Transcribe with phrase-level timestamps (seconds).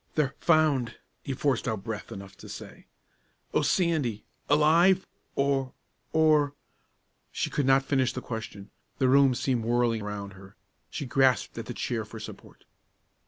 [0.15, 2.87] "They're found!" he forced out breath enough to say.
[3.53, 5.75] "O Sandy, alive or
[6.11, 6.55] or"
[7.31, 10.55] She could not finish the question; the room seemed whirling round her;
[10.89, 12.65] she grasped at the chair for support.